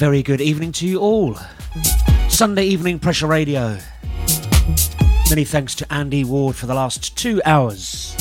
Very 0.00 0.22
good 0.22 0.40
evening 0.40 0.72
to 0.72 0.88
you 0.88 0.98
all. 0.98 1.36
Sunday 2.30 2.64
evening 2.64 2.98
pressure 2.98 3.26
radio. 3.26 3.76
Many 5.28 5.44
thanks 5.44 5.74
to 5.74 5.92
Andy 5.92 6.24
Ward 6.24 6.56
for 6.56 6.64
the 6.64 6.72
last 6.72 7.18
two 7.18 7.42
hours. 7.44 8.16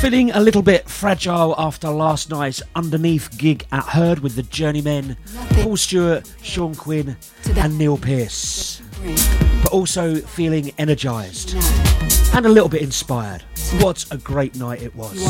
Feeling 0.00 0.32
a 0.32 0.40
little 0.40 0.62
bit 0.62 0.88
fragile 0.88 1.54
after 1.58 1.88
last 1.90 2.28
night's 2.28 2.60
underneath 2.74 3.38
gig 3.38 3.64
at 3.70 3.84
Heard 3.84 4.18
with 4.18 4.34
the 4.34 4.42
Journeymen, 4.42 5.16
Paul 5.50 5.76
Stewart, 5.76 6.28
Sean 6.42 6.74
Quinn, 6.74 7.16
and 7.54 7.78
Neil 7.78 7.96
Pearce. 7.96 8.82
But 9.62 9.70
also 9.70 10.16
feeling 10.16 10.72
energised 10.78 11.54
and 12.34 12.46
a 12.46 12.48
little 12.48 12.68
bit 12.68 12.82
inspired. 12.82 13.44
What 13.78 14.04
a 14.10 14.16
great 14.16 14.56
night 14.56 14.82
it 14.82 14.96
was. 14.96 15.22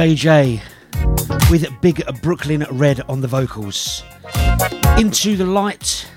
JJ 0.00 0.62
with 1.50 1.68
Big 1.82 2.02
Brooklyn 2.22 2.64
Red 2.70 3.02
on 3.02 3.20
the 3.20 3.28
vocals. 3.28 4.02
Into 4.96 5.36
the 5.36 5.44
Light, 5.44 6.08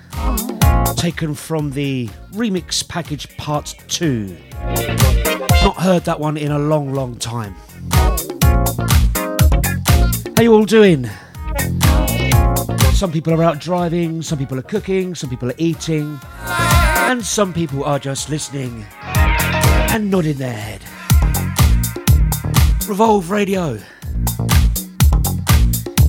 taken 0.95 1.35
from 1.35 1.71
the 1.71 2.07
remix 2.31 2.87
package 2.87 3.35
part 3.35 3.75
2. 3.89 4.37
Not 5.65 5.75
heard 5.75 6.05
that 6.05 6.17
one 6.17 6.37
in 6.37 6.53
a 6.53 6.59
long, 6.59 6.93
long 6.93 7.17
time. 7.17 7.55
How 10.37 10.43
you 10.43 10.53
all 10.53 10.63
doing? 10.63 11.09
Some 12.93 13.11
people 13.11 13.33
are 13.33 13.43
out 13.43 13.59
driving, 13.59 14.21
some 14.21 14.39
people 14.39 14.57
are 14.57 14.61
cooking, 14.61 15.13
some 15.13 15.29
people 15.29 15.49
are 15.49 15.55
eating, 15.57 16.21
and 16.47 17.21
some 17.21 17.51
people 17.51 17.83
are 17.83 17.99
just 17.99 18.29
listening 18.29 18.85
and 19.03 20.09
nodding 20.09 20.37
their 20.37 20.53
head. 20.53 20.82
Revolve 22.89 23.29
Radio. 23.29 23.79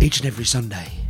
Each 0.01 0.19
and 0.19 0.27
every 0.27 0.45
Sunday. 0.45 1.04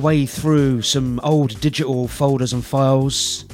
Way 0.00 0.24
through 0.24 0.80
some 0.80 1.20
old 1.22 1.60
digital 1.60 2.08
folders 2.08 2.52
and 2.52 2.64
files. 2.64 3.44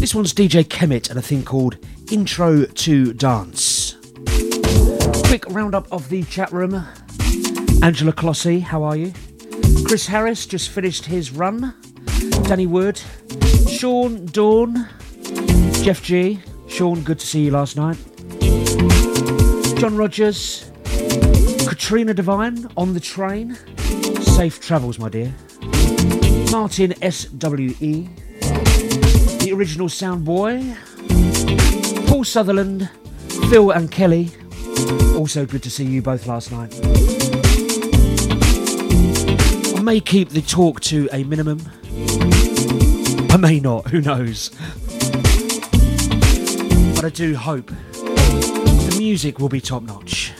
This 0.00 0.14
one's 0.14 0.34
DJ 0.34 0.64
Kemet 0.64 1.10
and 1.10 1.18
a 1.18 1.22
thing 1.22 1.44
called 1.44 1.78
Intro 2.10 2.64
to 2.64 3.12
Dance. 3.12 3.96
Quick 5.28 5.44
roundup 5.48 5.86
of 5.92 6.08
the 6.08 6.24
chat 6.24 6.50
room. 6.52 6.74
Angela 7.82 8.12
Clossie, 8.12 8.60
how 8.60 8.82
are 8.82 8.96
you? 8.96 9.12
Chris 9.84 10.06
Harris 10.06 10.46
just 10.46 10.70
finished 10.70 11.04
his 11.04 11.30
run. 11.30 11.74
Danny 12.42 12.66
Wood, 12.66 13.00
Sean 13.68 14.26
Dawn, 14.26 14.88
Jeff 15.82 16.02
G. 16.02 16.40
Sean, 16.68 17.02
good 17.02 17.20
to 17.20 17.26
see 17.26 17.44
you 17.44 17.50
last 17.52 17.76
night. 17.76 17.98
John 19.86 19.96
Rogers, 19.96 20.68
Katrina 21.68 22.12
Devine 22.12 22.68
on 22.76 22.92
the 22.92 22.98
train. 22.98 23.56
Safe 24.20 24.60
travels, 24.60 24.98
my 24.98 25.08
dear. 25.08 25.32
Martin 26.50 26.92
SWE, 27.08 28.08
the 29.38 29.52
original 29.54 29.88
sound 29.88 30.24
boy. 30.24 30.74
Paul 32.08 32.24
Sutherland, 32.24 32.90
Phil 33.48 33.70
and 33.70 33.88
Kelly. 33.88 34.32
Also 35.14 35.46
good 35.46 35.62
to 35.62 35.70
see 35.70 35.84
you 35.84 36.02
both 36.02 36.26
last 36.26 36.50
night. 36.50 36.74
I 39.76 39.80
may 39.82 40.00
keep 40.00 40.30
the 40.30 40.42
talk 40.42 40.80
to 40.80 41.08
a 41.12 41.22
minimum. 41.22 41.62
I 43.30 43.36
may 43.36 43.60
not, 43.60 43.86
who 43.90 44.00
knows. 44.00 44.48
But 46.96 47.04
I 47.04 47.10
do 47.10 47.36
hope 47.36 47.70
music 49.06 49.38
will 49.38 49.48
be 49.48 49.60
top 49.60 49.84
notch. 49.84 50.35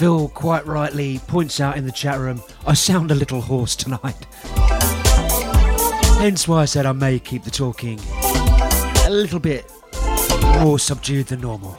Phil 0.00 0.30
quite 0.30 0.66
rightly 0.66 1.18
points 1.26 1.60
out 1.60 1.76
in 1.76 1.84
the 1.84 1.92
chat 1.92 2.18
room, 2.18 2.42
I 2.66 2.72
sound 2.72 3.10
a 3.10 3.14
little 3.14 3.42
hoarse 3.42 3.76
tonight. 3.76 4.26
Hence 6.16 6.48
why 6.48 6.62
I 6.62 6.64
said 6.64 6.86
I 6.86 6.92
may 6.92 7.18
keep 7.18 7.44
the 7.44 7.50
talking 7.50 8.00
a 9.04 9.10
little 9.10 9.38
bit 9.38 9.70
more 10.58 10.78
subdued 10.78 11.26
than 11.26 11.42
normal. 11.42 11.74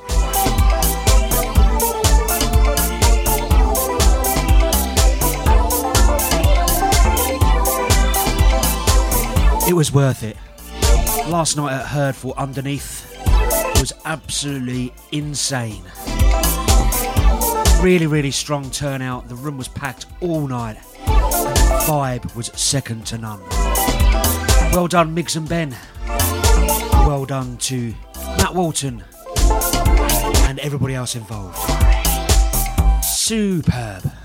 It 9.68 9.74
was 9.74 9.92
worth 9.92 10.22
it. 10.22 10.38
Last 11.28 11.58
night 11.58 11.74
at 11.74 11.88
Herdful 11.88 12.36
Underneath 12.38 13.18
was 13.80 13.92
absolutely 14.06 14.94
insane. 15.12 15.82
Really, 17.82 18.06
really 18.06 18.30
strong 18.30 18.70
turnout. 18.70 19.28
The 19.28 19.34
room 19.34 19.58
was 19.58 19.67
packed 19.67 20.06
all 20.20 20.48
night. 20.48 20.78
The 21.06 21.84
vibe 21.88 22.36
was 22.36 22.52
second 22.54 23.08
to 23.08 23.17
none. 23.17 23.41
Well 24.72 24.88
done, 24.88 25.15
Migs 25.15 25.36
and 25.36 25.50
Ben. 25.50 25.76
Well 27.08 27.26
done 27.26 27.58
to 27.58 27.96
Matt 28.38 28.54
Walton 28.54 29.04
and 30.48 30.60
everybody 30.60 30.94
else 30.94 31.15
involved. 31.15 31.58
Superb. 33.04 34.21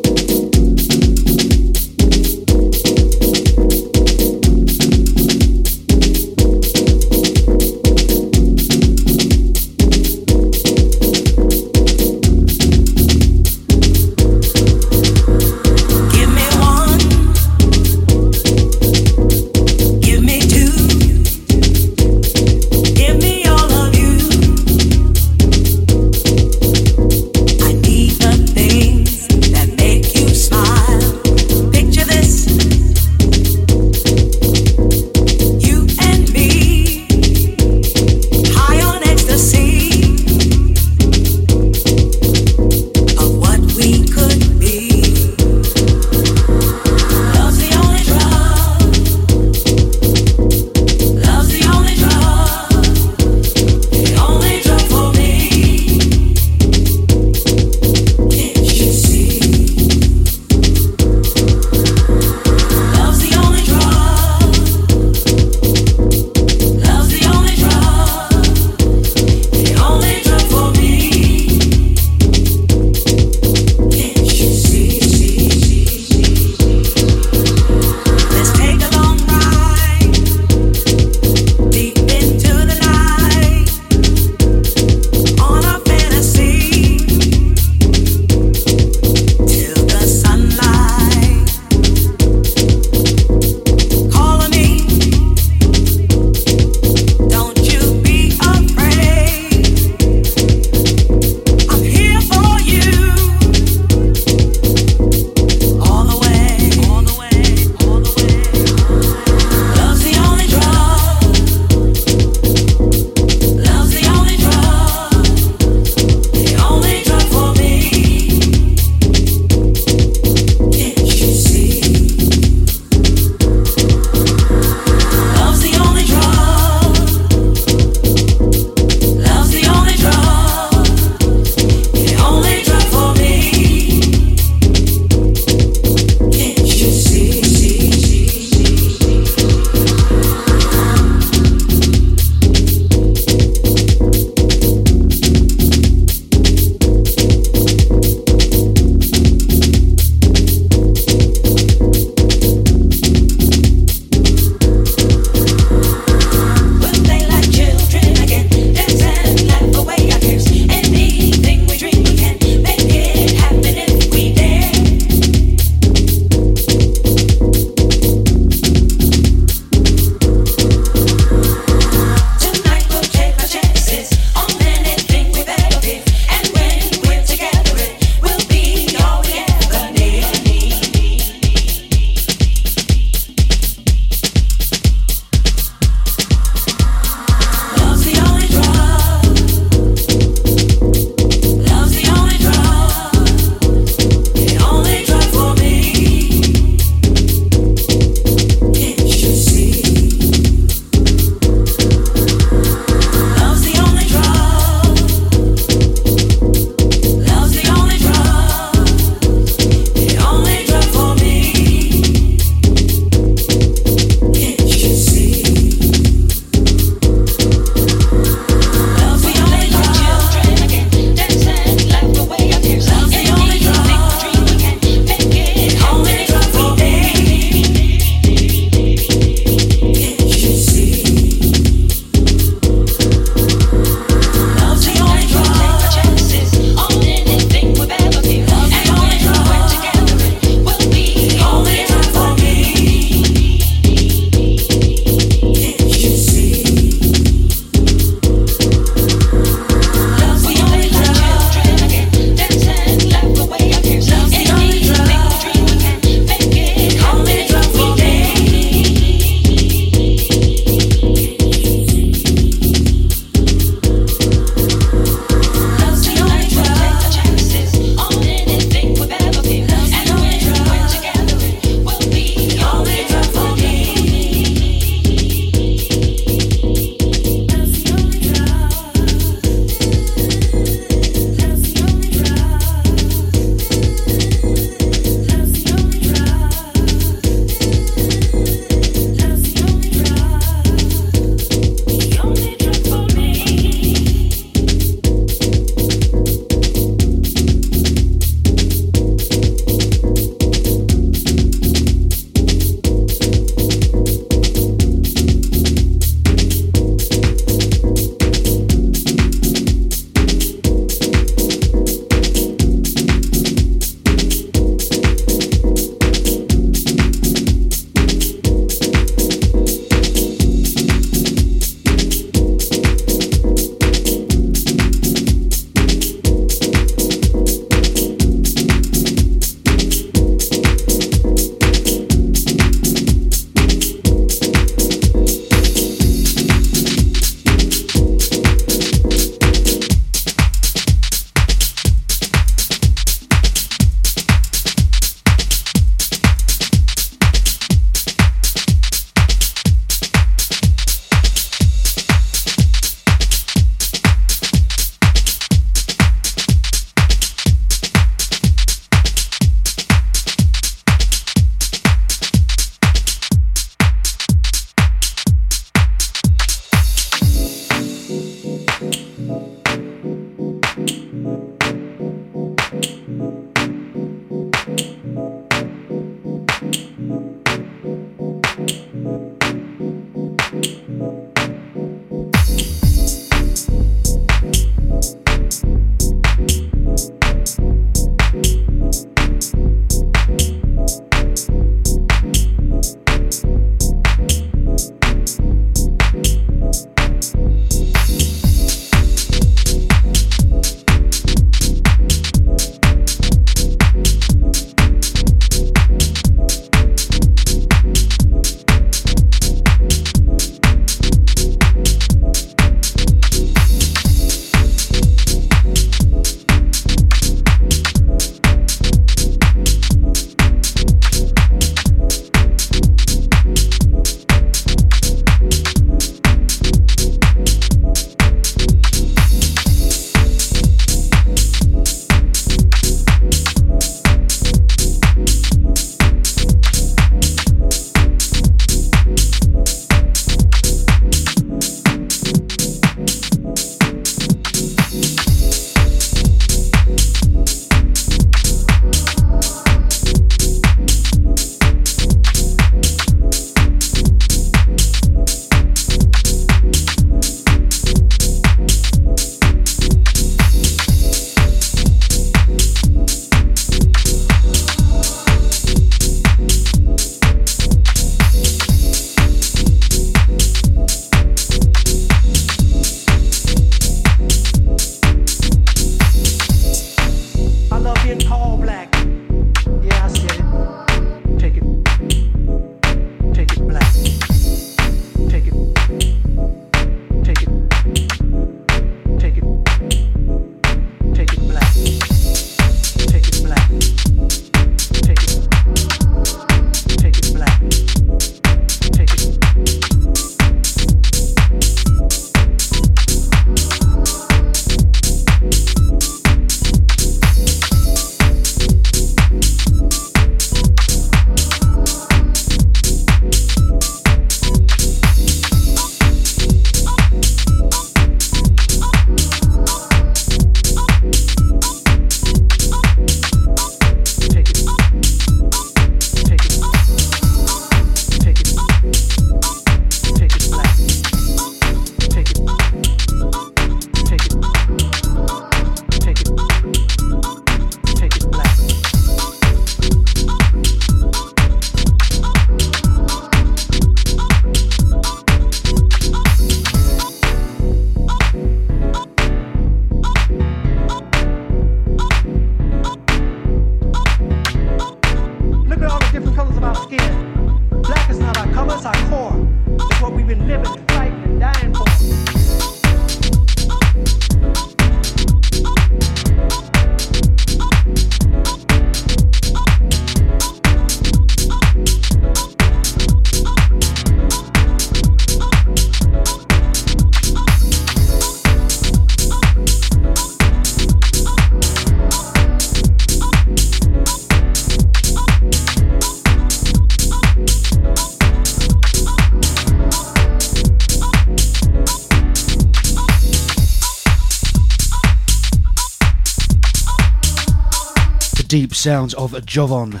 Sounds 598.82 599.12
of 599.12 599.32
Jovonn. 599.32 600.00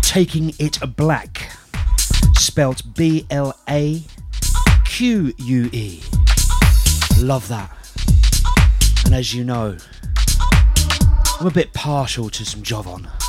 Taking 0.00 0.54
It 0.58 0.78
Blaque, 0.96 1.50
spelt 2.38 2.94
B 2.94 3.26
L 3.28 3.54
A 3.68 4.02
Q 4.86 5.34
U 5.36 5.68
E. 5.70 6.02
Love 7.18 7.46
that. 7.48 7.76
And 9.04 9.14
as 9.14 9.34
you 9.34 9.44
know, 9.44 9.76
I'm 11.38 11.46
a 11.46 11.50
bit 11.50 11.74
partial 11.74 12.30
to 12.30 12.42
some 12.46 12.62
Jovonn. 12.62 13.21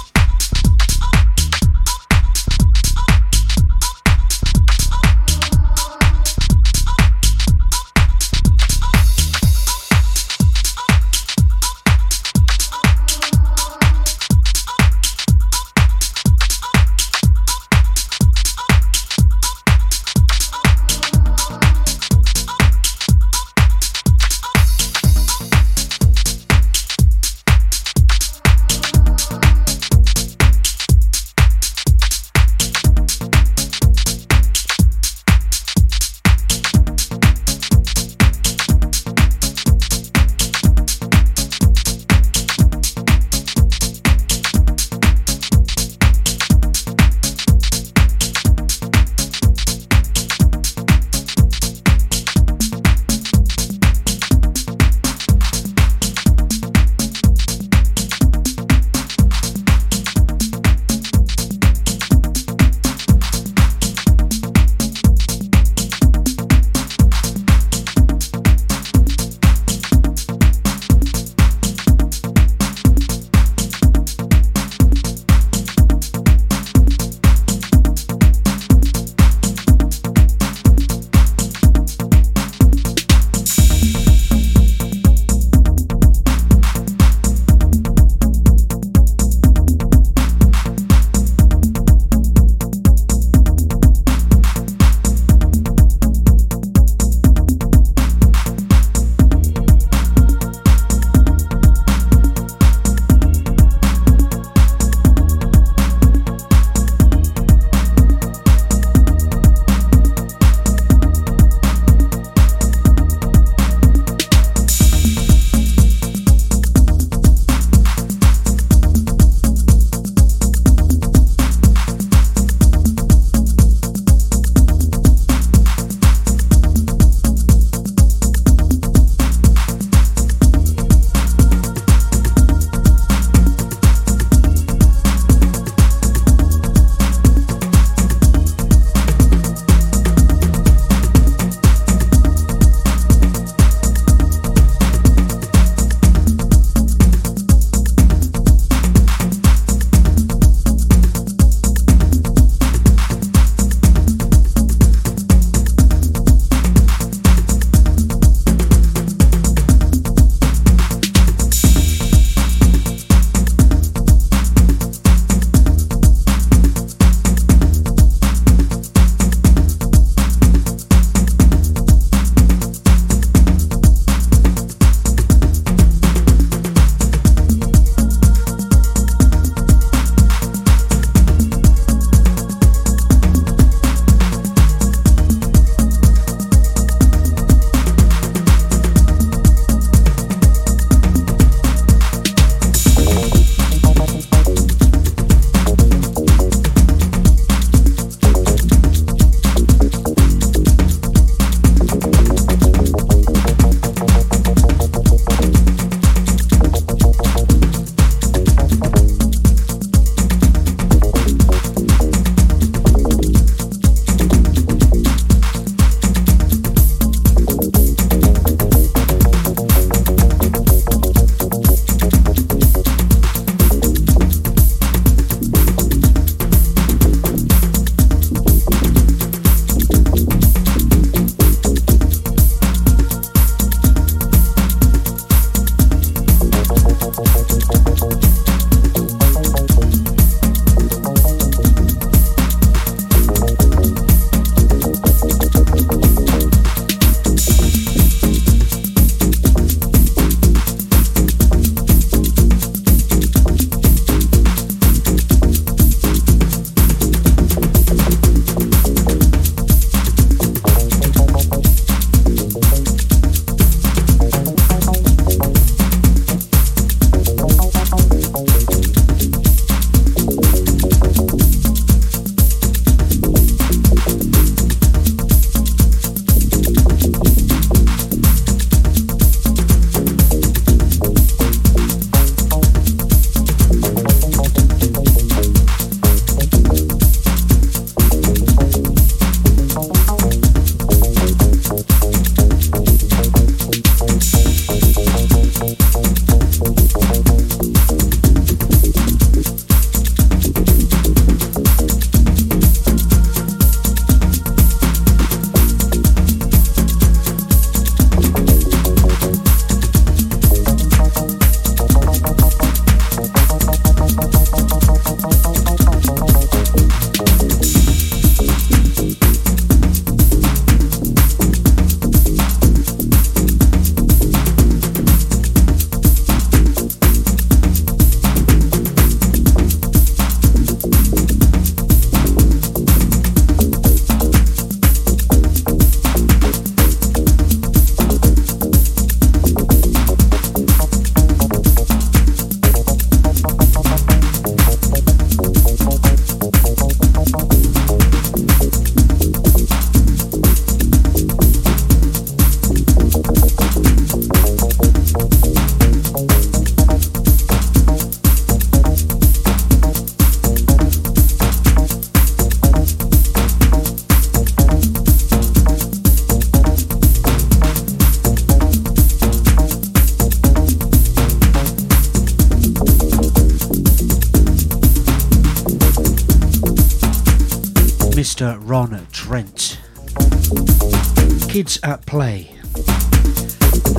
Play. 382.13 382.51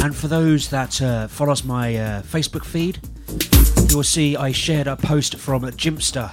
And 0.00 0.14
for 0.14 0.28
those 0.28 0.68
that 0.68 1.02
uh, 1.02 1.26
follows 1.26 1.64
my 1.64 1.96
uh, 1.96 2.22
Facebook 2.22 2.64
feed, 2.64 3.00
you 3.90 3.96
will 3.96 4.04
see 4.04 4.36
I 4.36 4.52
shared 4.52 4.86
a 4.86 4.94
post 4.94 5.34
from 5.34 5.62
Jimpster. 5.62 6.30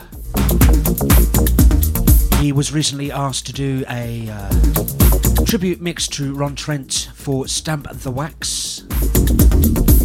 He 2.40 2.52
was 2.52 2.72
recently 2.72 3.12
asked 3.12 3.48
to 3.48 3.54
do 3.54 3.84
a 3.90 4.30
uh, 4.30 5.46
tribute 5.46 5.82
mix 5.82 6.08
to 6.10 6.36
Ron 6.36 6.54
Trent 6.54 7.10
for 7.16 7.48
Stamp 7.48 7.88
the 7.90 8.12
Wax. 8.12 8.82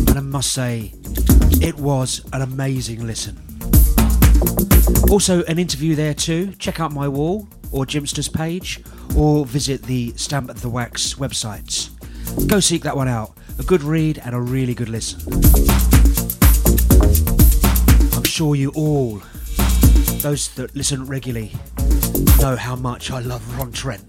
And 0.09 0.17
I 0.17 0.23
must 0.23 0.55
say, 0.55 0.95
it 1.61 1.77
was 1.77 2.25
an 2.33 2.41
amazing 2.41 3.07
listen. 3.07 3.37
Also, 5.11 5.45
an 5.45 5.59
interview 5.59 5.95
there 5.95 6.15
too. 6.15 6.55
Check 6.55 6.81
out 6.81 6.93
my 6.93 7.07
wall 7.07 7.47
or 7.71 7.85
Jimpster's 7.85 8.31
page 8.31 8.83
or 9.17 9.47
visit 9.47 9.83
the 9.83 10.13
Stamp 10.17 10.53
the 10.55 10.69
Wax 10.69 11.15
websites. 11.15 11.91
Go 12.47 12.61
seek 12.61 12.83
that 12.83 12.97
one 12.97 13.09
out. 13.09 13.37
A 13.59 13.63
good 13.63 13.83
read 13.83 14.21
and 14.25 14.35
a 14.35 14.41
really 14.41 14.75
good 14.75 14.89
listen. 14.89 15.21
I'm 18.15 18.25
sure 18.25 18.55
you 18.55 18.71
all, 18.75 19.23
those 20.19 20.55
that 20.57 20.71
listen 20.75 21.07
regularly, 21.07 21.53
know 22.41 22.57
how 22.57 22.77
much 22.77 23.11
I 23.11 23.21
love 23.21 23.59
Ron 23.59 23.73
Trent. 23.73 24.05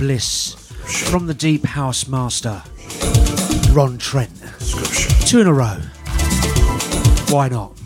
Bliss 0.00 0.54
from 1.10 1.26
the 1.26 1.34
Deep 1.34 1.62
House 1.62 2.08
Master, 2.08 2.62
Ron 3.70 3.98
Trent. 3.98 4.30
Two 5.26 5.42
in 5.42 5.46
a 5.46 5.52
row. 5.52 5.76
Why 7.28 7.50
not? 7.50 7.76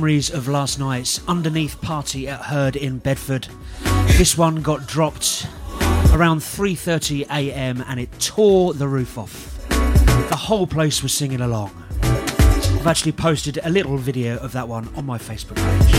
Memories 0.00 0.30
of 0.30 0.48
last 0.48 0.78
night's 0.78 1.20
underneath 1.28 1.78
party 1.82 2.26
at 2.26 2.40
Heard 2.40 2.74
in 2.74 2.96
Bedford. 3.00 3.48
This 4.16 4.34
one 4.38 4.62
got 4.62 4.86
dropped 4.86 5.46
around 6.14 6.38
3:30 6.38 7.26
a.m. 7.28 7.84
and 7.86 8.00
it 8.00 8.08
tore 8.18 8.72
the 8.72 8.88
roof 8.88 9.18
off. 9.18 9.58
The 9.68 10.36
whole 10.36 10.66
place 10.66 11.02
was 11.02 11.12
singing 11.12 11.42
along. 11.42 11.70
I've 12.02 12.86
actually 12.86 13.12
posted 13.12 13.58
a 13.62 13.68
little 13.68 13.98
video 13.98 14.38
of 14.38 14.52
that 14.52 14.66
one 14.66 14.88
on 14.96 15.04
my 15.04 15.18
Facebook 15.18 15.56
page. 15.56 15.92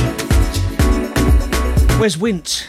Where's 1.99 2.17
Wint? 2.17 2.67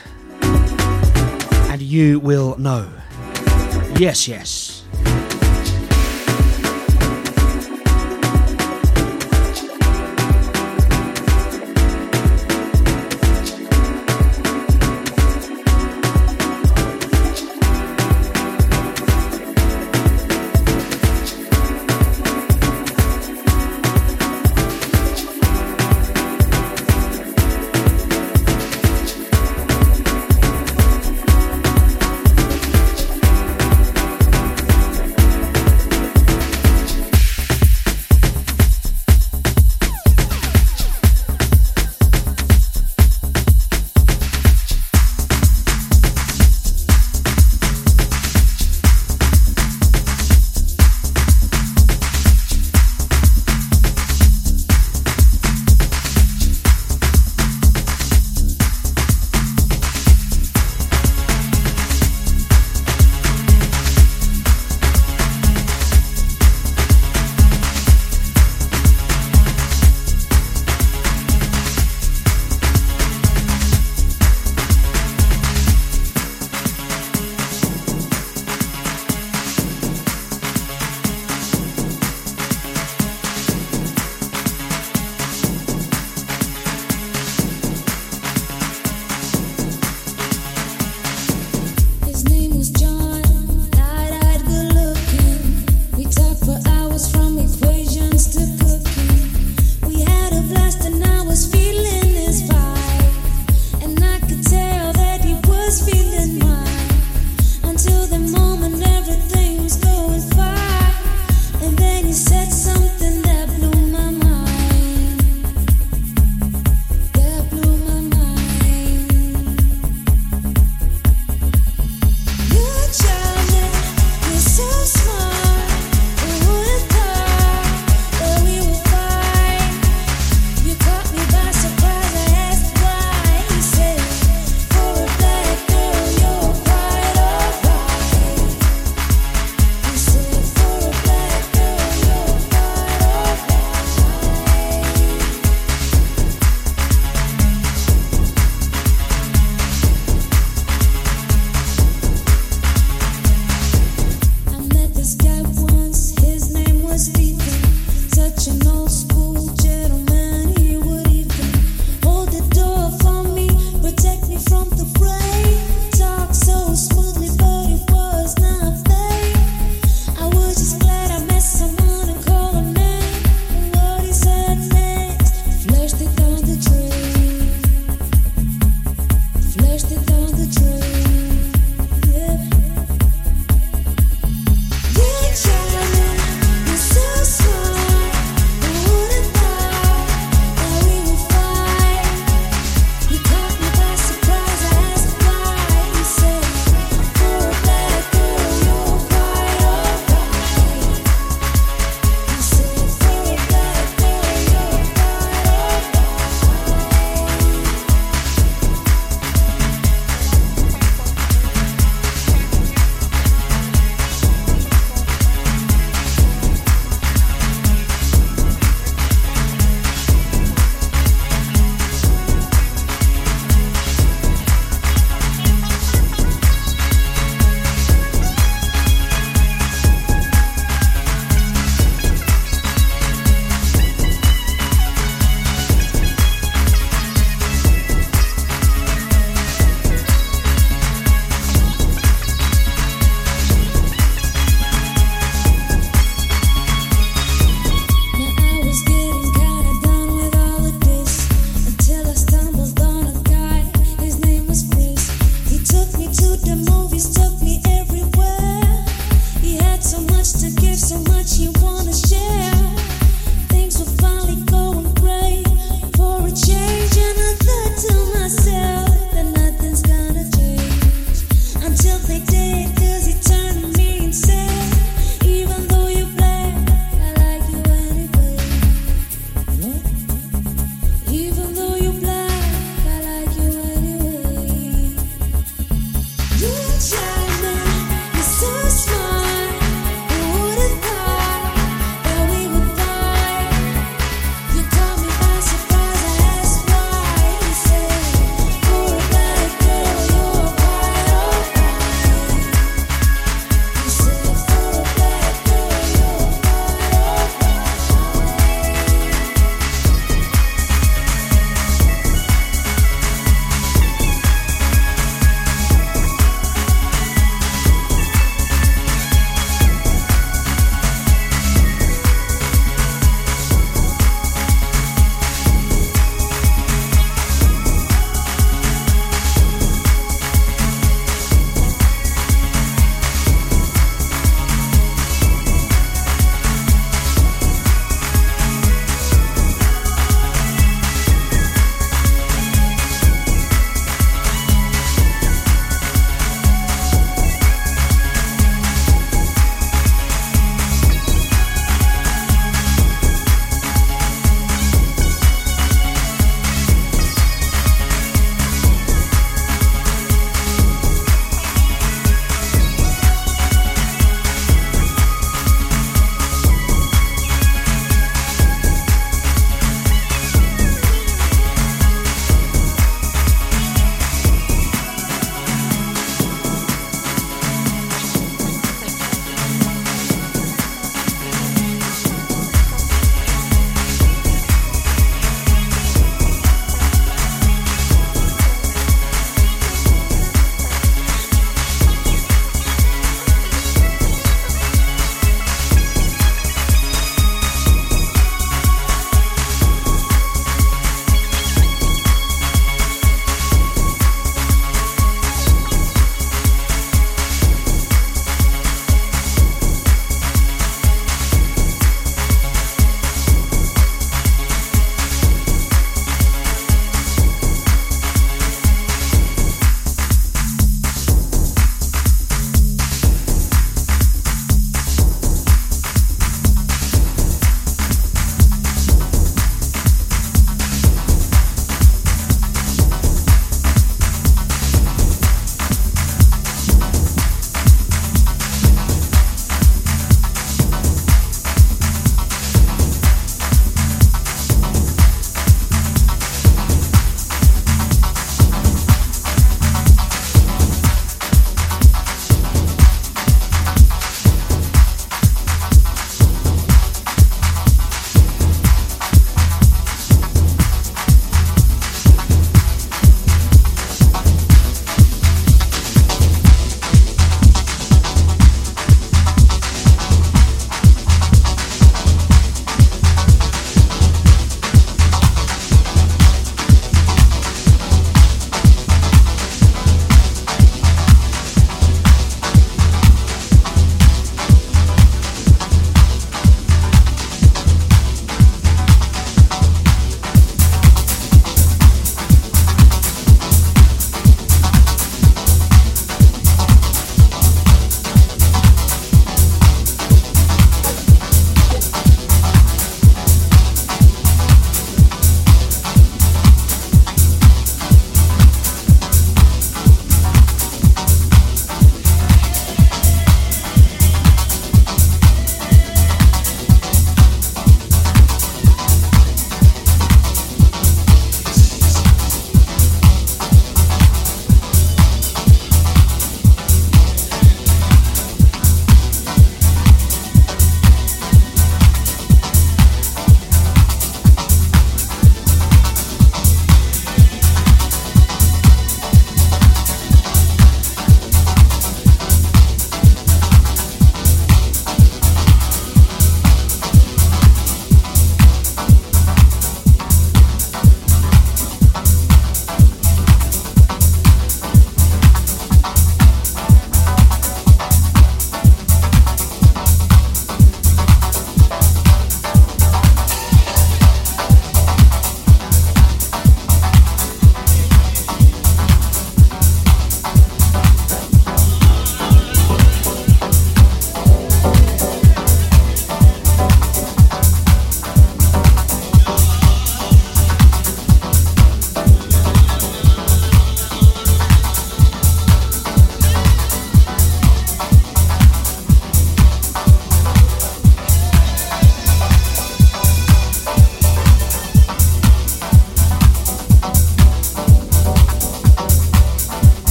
And 1.73 1.81
you 1.81 2.21
will 2.21 2.59
know. 2.59 2.91
Yes, 3.97 4.29
yes. 4.29 4.72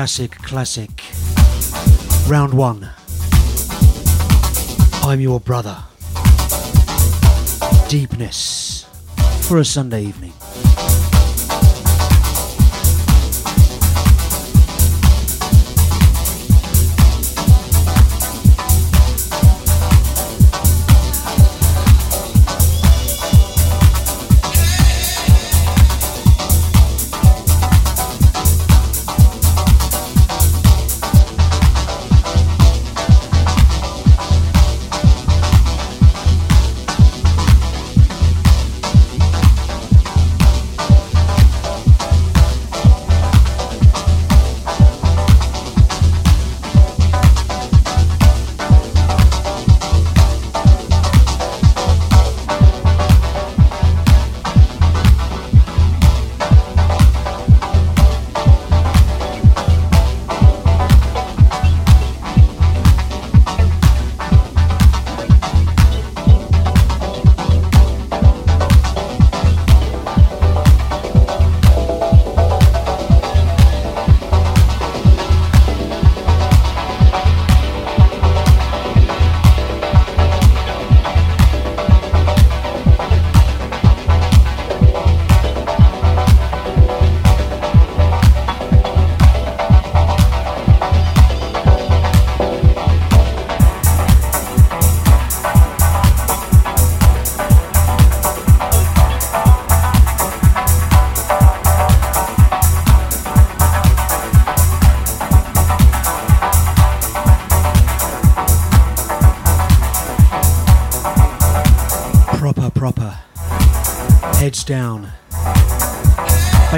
Classic, 0.00 0.30
classic. 0.38 1.04
Round 2.26 2.54
one. 2.54 2.88
I'm 5.02 5.20
your 5.20 5.40
brother. 5.40 5.76
Deepness 7.90 8.86
for 9.46 9.58
a 9.58 9.64
Sunday 9.66 10.04
evening. 10.04 10.32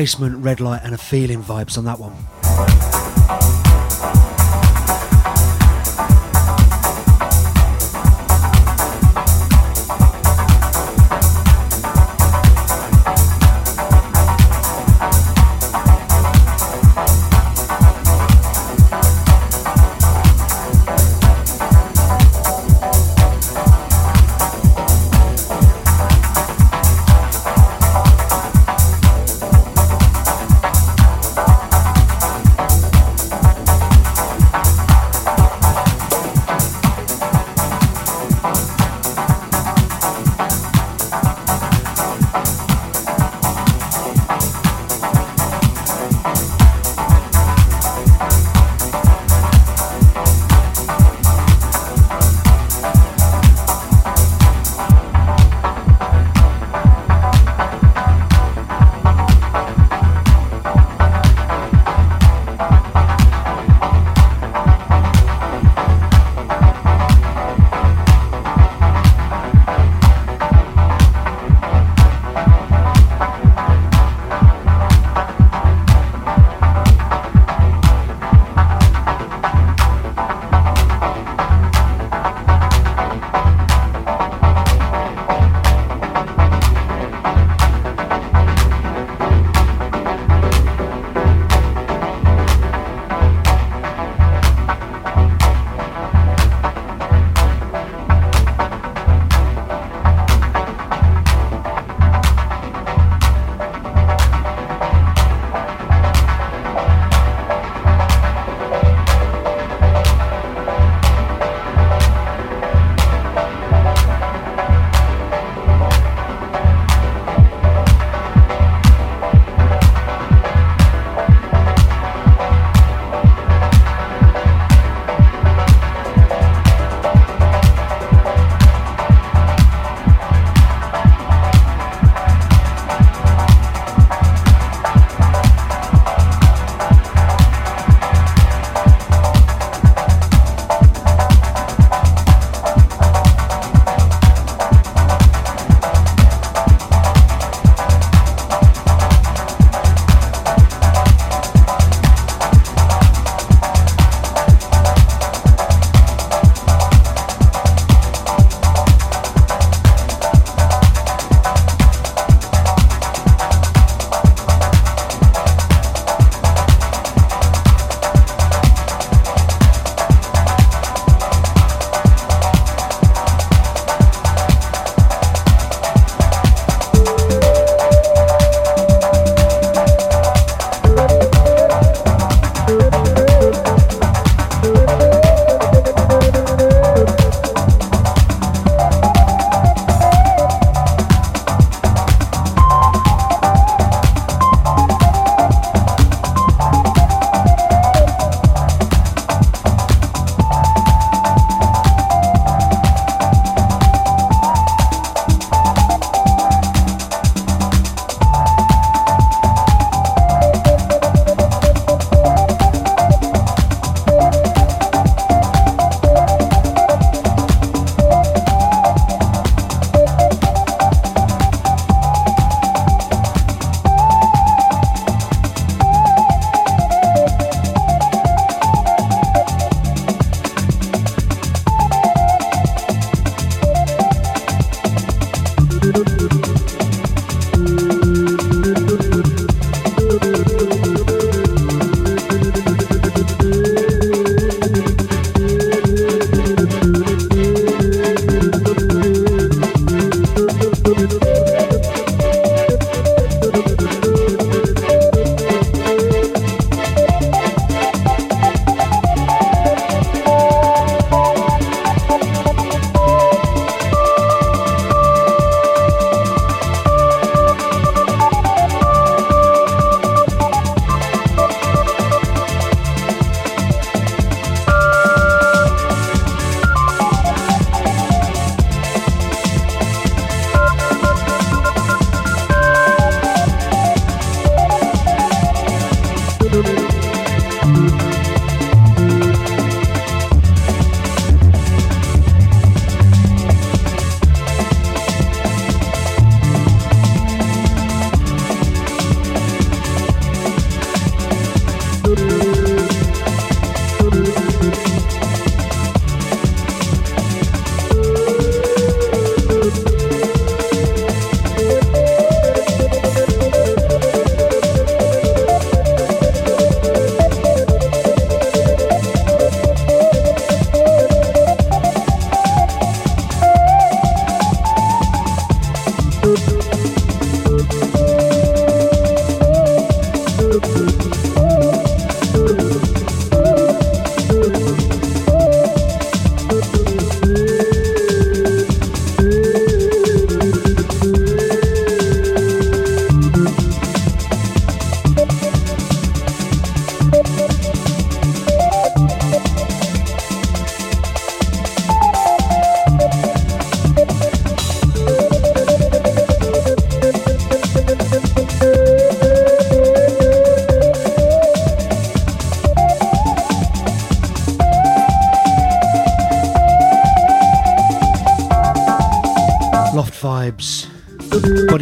Basement, 0.03 0.43
red 0.43 0.59
light, 0.59 0.81
and 0.83 0.95
a 0.95 0.99
feeling 0.99 1.45
vibes 1.45 1.79
on 1.79 1.85
that 1.85 2.01
one. 2.01 2.13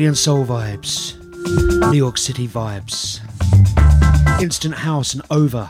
Body 0.01 0.07
and 0.07 0.17
soul 0.17 0.47
vibes, 0.47 1.15
New 1.91 1.99
York 1.99 2.17
City 2.17 2.49
vibes, 2.49 3.21
instant 4.41 4.75
house 4.75 5.13
and 5.13 5.23
over. 5.31 5.69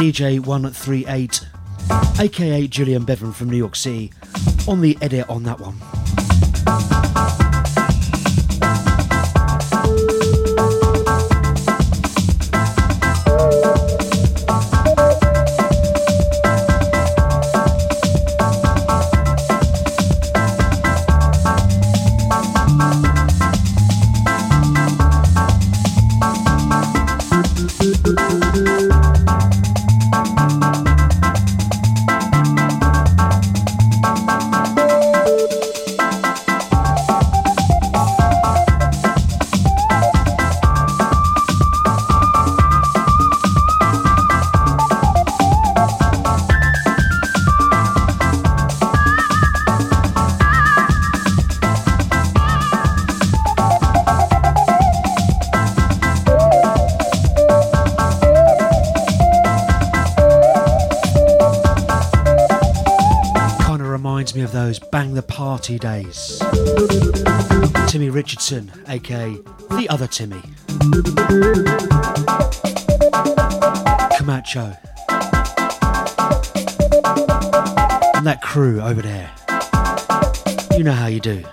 DJ 0.00 0.40
138, 0.40 1.46
aka 2.18 2.66
Julian 2.68 3.04
Bevan 3.04 3.32
from 3.32 3.50
New 3.50 3.58
York 3.58 3.76
City, 3.76 4.14
on 4.66 4.80
the 4.80 4.96
edit 5.02 5.28
on 5.28 5.42
that 5.42 5.60
one. 5.60 5.76
Party 65.62 65.78
days. 65.78 66.42
Timmy 67.86 68.10
Richardson, 68.10 68.72
aka 68.88 69.34
the 69.70 69.86
other 69.88 70.08
Timmy. 70.08 70.42
Camacho. 74.16 74.76
And 78.16 78.26
that 78.26 78.40
crew 78.42 78.80
over 78.80 79.02
there. 79.02 79.30
You 80.76 80.82
know 80.82 80.90
how 80.90 81.06
you 81.06 81.20
do. 81.20 81.44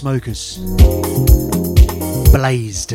Smokers. 0.00 0.56
Blazed. 2.32 2.94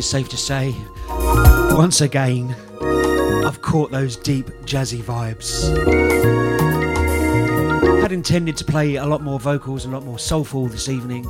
It's 0.00 0.08
safe 0.08 0.30
to 0.30 0.36
say, 0.38 0.74
once 1.76 2.00
again, 2.00 2.56
I've 3.44 3.60
caught 3.60 3.90
those 3.90 4.16
deep 4.16 4.46
jazzy 4.64 5.02
vibes. 5.02 5.68
Had 8.00 8.10
intended 8.10 8.56
to 8.56 8.64
play 8.64 8.94
a 8.94 9.04
lot 9.04 9.20
more 9.20 9.38
vocals, 9.38 9.84
a 9.84 9.90
lot 9.90 10.02
more 10.06 10.18
soulful 10.18 10.68
this 10.68 10.88
evening. 10.88 11.24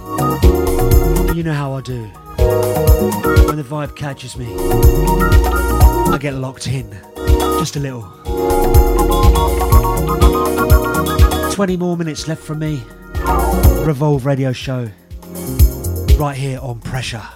You 1.34 1.42
know 1.42 1.52
how 1.52 1.72
I 1.72 1.80
do. 1.80 2.04
When 3.48 3.56
the 3.56 3.66
vibe 3.68 3.96
catches 3.96 4.36
me, 4.36 4.46
I 6.14 6.16
get 6.20 6.34
locked 6.34 6.68
in. 6.68 6.88
Just 7.58 7.74
a 7.74 7.80
little. 7.80 8.02
20 11.54 11.76
more 11.76 11.96
minutes 11.96 12.28
left 12.28 12.44
from 12.44 12.60
me. 12.60 12.80
Revolve 13.84 14.24
Radio 14.26 14.52
Show. 14.52 14.88
Right 16.16 16.36
here 16.36 16.60
on 16.62 16.78
Pressure. 16.78 17.26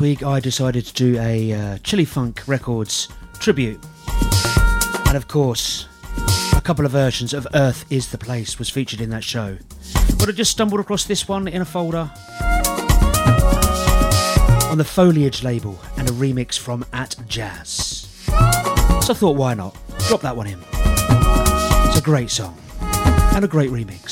Week 0.00 0.22
I 0.22 0.40
decided 0.40 0.86
to 0.86 0.94
do 0.94 1.20
a 1.20 1.52
uh, 1.52 1.78
Chillifunk 1.78 2.48
Records 2.48 3.08
tribute. 3.34 3.78
And 5.06 5.14
of 5.14 5.28
course, 5.28 5.86
a 6.56 6.60
couple 6.62 6.86
of 6.86 6.92
versions 6.92 7.34
of 7.34 7.46
Earth 7.52 7.84
is 7.92 8.10
the 8.10 8.16
Place 8.16 8.58
was 8.58 8.70
featured 8.70 9.02
in 9.02 9.10
that 9.10 9.22
show. 9.22 9.58
But 10.18 10.30
I 10.30 10.32
just 10.32 10.52
stumbled 10.52 10.80
across 10.80 11.04
this 11.04 11.28
one 11.28 11.46
in 11.48 11.60
a 11.60 11.66
folder 11.66 12.10
on 14.70 14.78
the 14.78 14.86
Foliage 14.88 15.42
label 15.42 15.78
and 15.98 16.08
a 16.08 16.12
remix 16.12 16.58
from 16.58 16.82
At 16.94 17.16
Jazz. 17.28 18.08
So 18.24 19.12
I 19.12 19.14
thought, 19.14 19.36
why 19.36 19.52
not? 19.52 19.76
Drop 20.08 20.22
that 20.22 20.34
one 20.34 20.46
in. 20.46 20.58
It's 21.88 21.98
a 21.98 22.02
great 22.02 22.30
song 22.30 22.58
and 22.80 23.44
a 23.44 23.48
great 23.48 23.70
remix. 23.70 24.09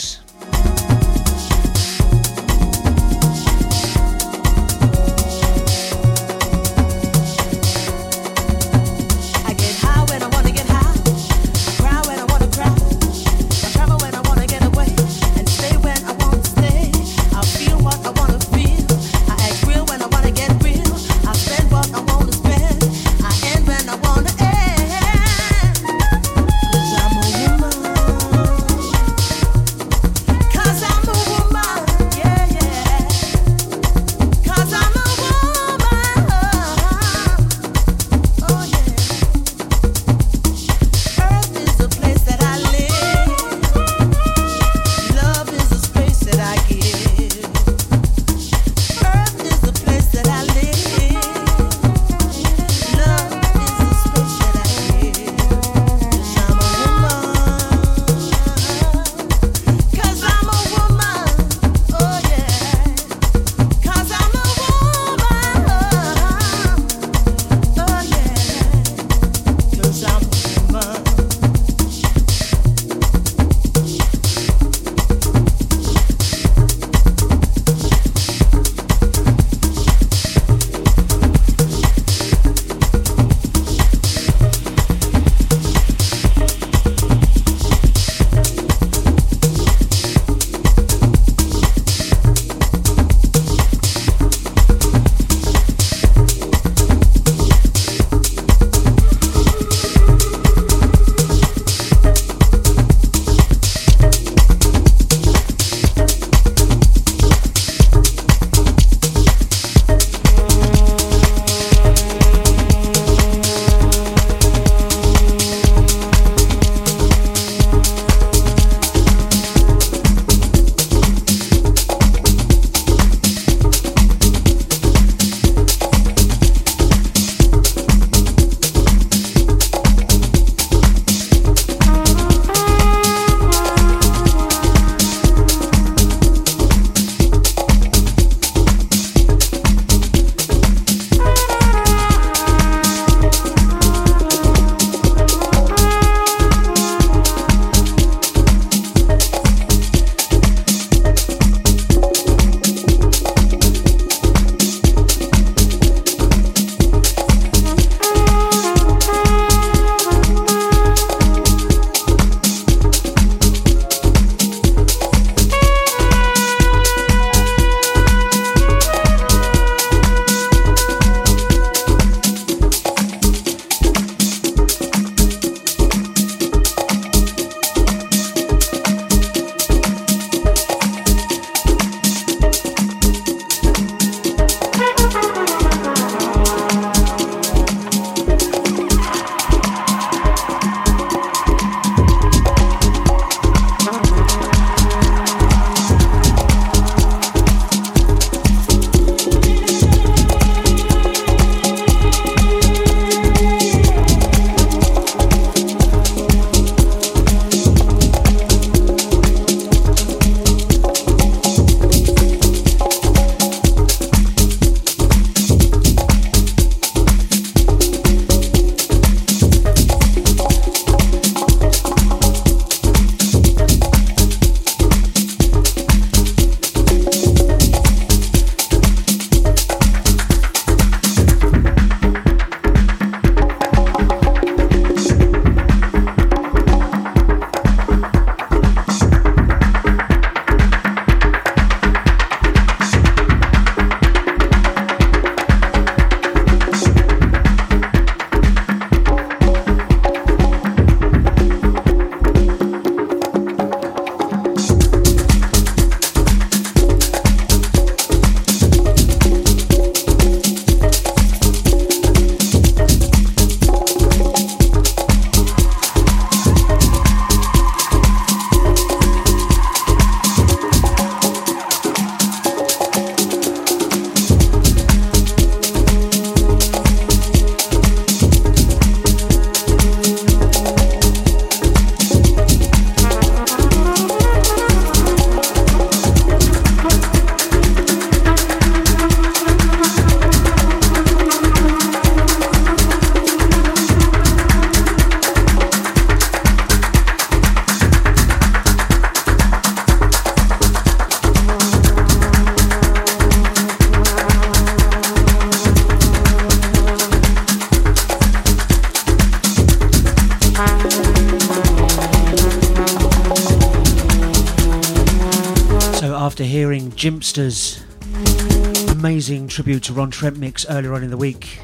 Jimpster's 317.39 318.91
amazing 318.91 319.47
tribute 319.47 319.85
to 319.85 319.93
Ron 319.93 320.11
Trent 320.11 320.39
mix 320.39 320.67
earlier 320.69 320.93
on 320.95 321.05
in 321.05 321.11
the 321.11 321.17
week, 321.17 321.61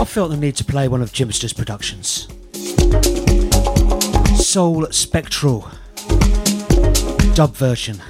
I 0.00 0.06
felt 0.06 0.30
the 0.30 0.38
need 0.38 0.56
to 0.56 0.64
play 0.64 0.88
one 0.88 1.02
of 1.02 1.12
Jimpster's 1.12 1.52
productions. 1.52 2.28
Soul 4.42 4.86
Spectral 4.90 5.68
dub 7.34 7.54
version. 7.56 8.00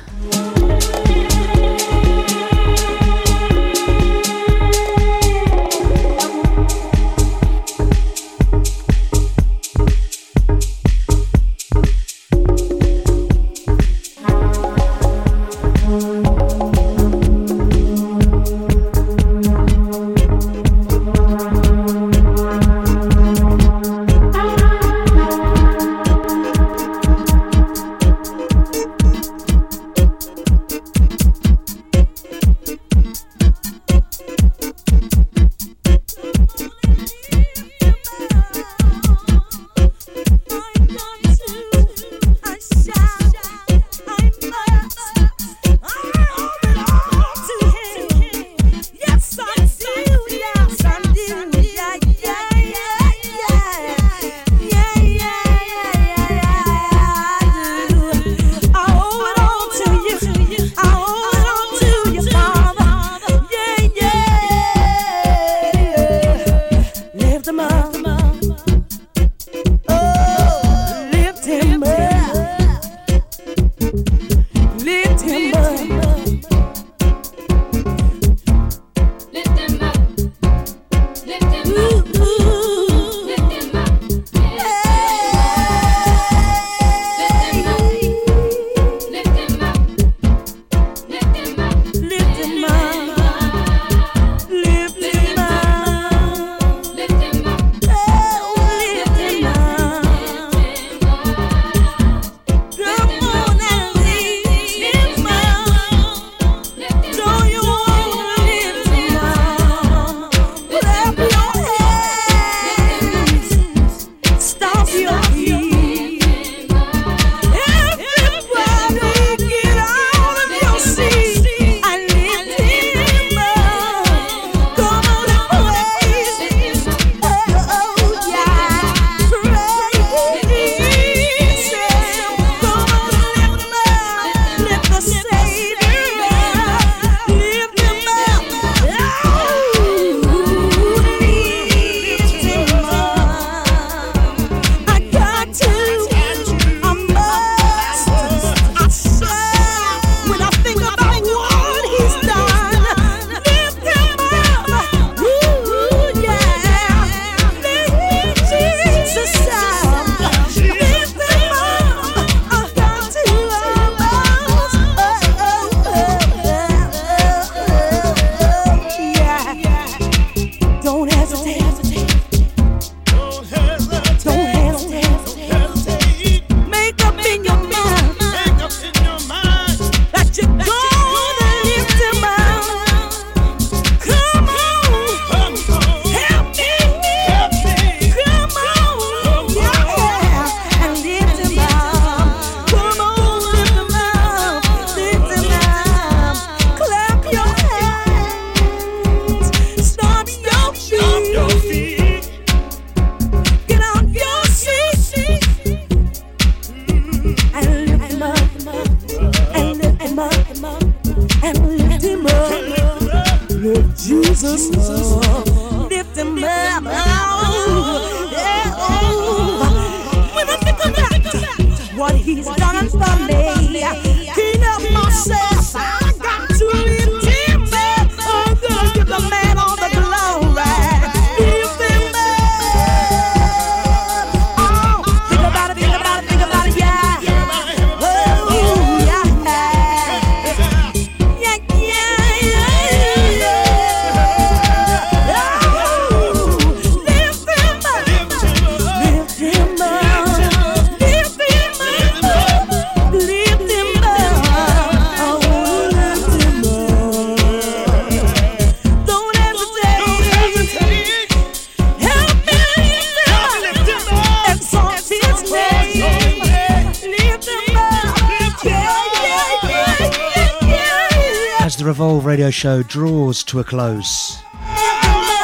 Show 272.60 272.82
draws 272.82 273.42
to 273.42 273.58
a 273.58 273.64
close, 273.64 274.36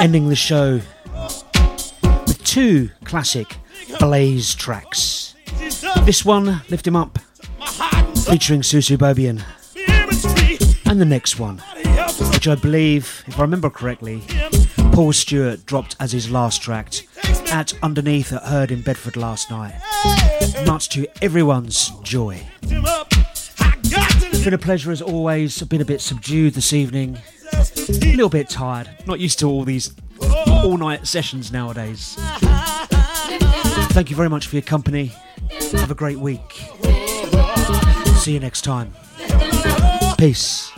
ending 0.03 0.29
the 0.29 0.37
show 0.37 0.79
with 2.27 2.45
two 2.45 2.91
classic 3.05 3.57
Blaze 3.99 4.55
tracks. 4.55 5.35
This 6.05 6.27
one, 6.27 6.61
Lift 6.69 6.87
Him 6.87 6.95
Up, 6.95 7.19
featuring 8.29 8.61
Susu 8.61 8.99
Bobian, 8.99 9.43
And 10.85 11.01
the 11.01 11.07
next 11.07 11.39
one, 11.39 11.63
which 12.35 12.47
I 12.49 12.55
believe, 12.55 13.25
if 13.27 13.39
I 13.39 13.43
remember 13.43 13.71
correctly, 13.71 14.23
Paul 14.93 15.15
Stewart 15.15 15.65
dropped 15.65 15.97
as 15.99 16.13
his 16.13 16.31
last 16.31 16.61
track 16.61 16.97
at 17.51 17.73
Underneath 17.83 18.31
at 18.35 18.43
Heard 18.43 18.71
in 18.71 18.83
Bedford 18.83 19.17
last 19.17 19.51
night. 19.51 19.73
Much 20.67 20.91
to 20.91 21.07
everyone's 21.23 21.93
joy. 22.03 22.47
Been 24.47 24.55
a 24.55 24.59
pleasure 24.59 24.93
as 24.93 25.03
always. 25.03 25.61
I've 25.61 25.69
been 25.69 25.81
a 25.81 25.85
bit 25.85 26.01
subdued 26.01 26.55
this 26.55 26.73
evening. 26.73 27.19
A 27.53 27.67
little 27.99 28.29
bit 28.29 28.49
tired. 28.49 28.89
Not 29.05 29.19
used 29.19 29.41
to 29.41 29.49
all 29.49 29.65
these 29.65 29.93
all 30.47 30.77
night 30.77 31.05
sessions 31.05 31.51
nowadays. 31.51 32.15
Thank 33.91 34.09
you 34.09 34.15
very 34.15 34.29
much 34.29 34.47
for 34.47 34.55
your 34.55 34.63
company. 34.63 35.11
Have 35.73 35.91
a 35.91 35.97
great 35.97 36.21
week. 36.21 36.63
See 38.19 38.35
you 38.35 38.39
next 38.39 38.63
time. 38.63 38.95
Peace. 40.17 40.71